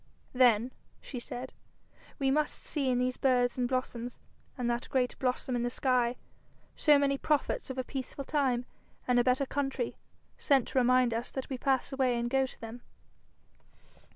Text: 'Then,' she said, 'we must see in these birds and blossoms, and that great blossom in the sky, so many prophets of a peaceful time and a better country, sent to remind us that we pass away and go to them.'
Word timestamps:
'Then,' 0.33 0.71
she 0.99 1.19
said, 1.19 1.53
'we 2.17 2.31
must 2.31 2.65
see 2.65 2.89
in 2.89 2.97
these 2.97 3.17
birds 3.17 3.55
and 3.55 3.69
blossoms, 3.69 4.17
and 4.57 4.67
that 4.67 4.89
great 4.89 5.13
blossom 5.19 5.55
in 5.55 5.61
the 5.61 5.69
sky, 5.69 6.15
so 6.75 6.97
many 6.97 7.19
prophets 7.19 7.69
of 7.69 7.77
a 7.77 7.83
peaceful 7.83 8.23
time 8.25 8.65
and 9.07 9.19
a 9.19 9.23
better 9.23 9.45
country, 9.45 9.95
sent 10.39 10.67
to 10.67 10.79
remind 10.79 11.13
us 11.13 11.29
that 11.29 11.47
we 11.51 11.55
pass 11.59 11.93
away 11.93 12.17
and 12.17 12.31
go 12.31 12.47
to 12.47 12.59
them.' 12.59 12.81